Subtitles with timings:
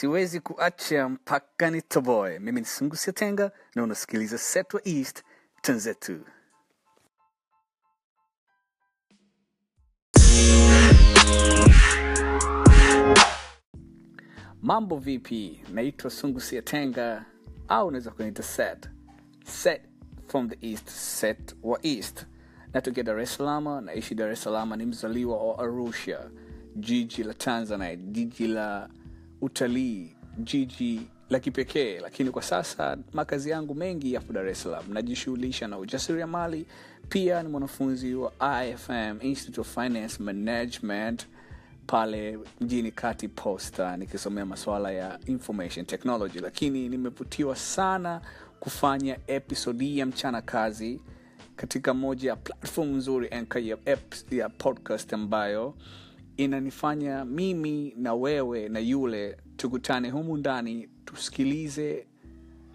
[0.00, 2.38] siwezi kuacha mpaka nitoboe.
[2.38, 5.22] Mimi ni Sungu Tenga na unasikiliza Setwa East
[5.62, 6.20] Tanzetu.
[14.62, 15.60] Mambo vipi?
[15.72, 17.24] Naitwa Sungu Tenga
[17.68, 18.88] au unaweza kuniita Set.
[19.44, 19.82] Set
[20.26, 22.26] from the East, Set wa East.
[22.72, 26.30] Natokea Dar es Salaam, naishi Dar es Salaam, ni mzaliwa wa Arusha,
[26.74, 28.88] jiji la Tanzania, jiji la
[29.40, 31.00] utalii, jiji
[31.30, 32.00] la kipekee.
[32.00, 34.92] Lakini kwa sasa makazi yangu mengi yapo Dar es Salaam.
[34.92, 36.66] Najishughulisha na ujasiriamali,
[37.08, 38.32] pia ni mwanafunzi wa
[38.66, 41.26] IFM, Institute of Finance Management
[41.86, 48.20] pale mjini kati posta nikisomea masuala ya information technology lakini nimevutiwa sana
[48.60, 51.00] kufanya episode hii ya mchana kazi
[51.56, 53.76] katika moja ya platform nzuri ya,
[54.30, 55.74] ya podcast ambayo
[56.36, 62.06] inanifanya mimi na wewe na yule tukutane humu ndani tusikilize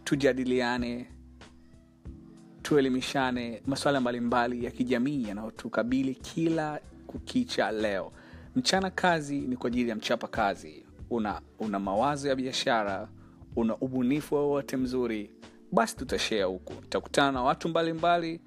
[0.03, 1.07] tujadiliane
[2.61, 8.11] tuelimishane masuala mbalimbali ya kijamii yanayotukabili kila kukicha leo.
[8.55, 10.85] Mchana kazi ni kwa ajili ya mchapa kazi.
[11.09, 13.07] Una, una mawazo ya biashara
[13.55, 15.31] una ubunifu wowote mzuri
[15.71, 16.73] basi tutashea huku.
[16.73, 18.39] Nitakutana na watu mbalimbali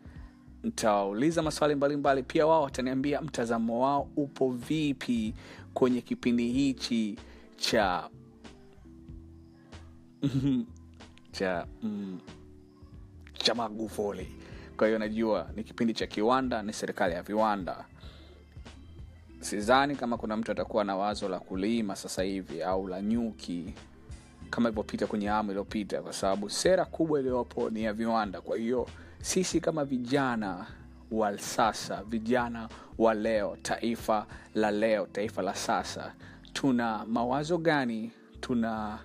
[0.65, 5.35] nitawauliza maswali mbalimbali pia wao wataniambia mtazamo wao upo vipi
[5.75, 7.19] kwenye kipindi hichi
[7.57, 8.09] cha
[11.33, 12.19] cha mm,
[13.33, 14.29] cha magufuli.
[14.77, 17.85] Kwa hiyo najua ni kipindi cha kiwanda ni serikali ya viwanda.
[19.41, 23.75] Sidhani kama kuna mtu atakuwa na wazo la kulima sasa hivi au la nyuki
[24.51, 28.41] kama ilivyopita kwenye amu iliyopita kwa sababu sera kubwa iliyopo ni ya viwanda.
[28.41, 28.89] Kwa hiyo
[29.25, 30.67] sisi kama vijana
[31.11, 36.15] wa sasa vijana wa leo taifa la leo taifa la sasa
[36.53, 38.13] tuna mawazo gani?
[38.41, 38.99] Tuna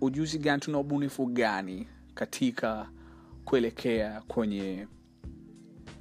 [0.00, 0.60] ujuzi gani?
[0.60, 2.88] Tuna ubunifu gani katika
[3.44, 4.86] kuelekea kwenye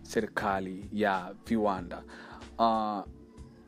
[0.02, 2.04] serikali ya viwanda?
[2.60, 3.00] Uh,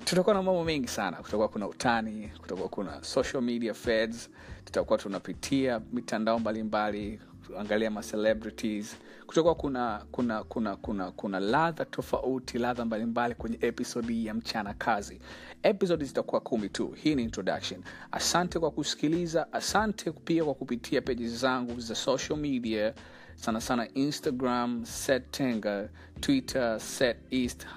[0.05, 1.17] tutakuwa na mambo mengi sana.
[1.17, 4.29] Kutakuwa kuna utani kutakuwa kuna social media feds
[4.65, 7.19] tutakuwa tunapitia mitandao mbalimbali
[7.59, 8.95] angalia macelebrities
[9.27, 15.19] kutakuwa kuna kuna kuna kuna kuna ladha tofauti ladha mbalimbali kwenye episodi ya mchana kazi.
[15.63, 16.87] Episodi zitakuwa kumi tu.
[16.91, 17.81] Hii ni introduction.
[18.11, 19.53] Asante kwa kusikiliza.
[19.53, 22.93] Asante pia kwa kupitia peji zangu za social media.
[23.35, 25.89] Sana sana instagram set tenga
[26.19, 27.67] twitter set east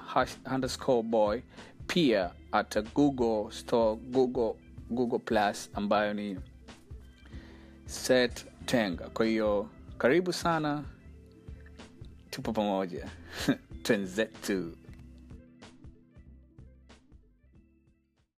[0.55, 1.41] underscore boy.
[1.87, 4.55] Pia hata google store google
[4.91, 6.37] google plus ambayo ni
[7.87, 9.69] set tenga kwa hiyo
[9.99, 10.85] karibu sana.
[12.31, 13.09] Tupo pamoja.
[13.83, 14.77] Twenzetu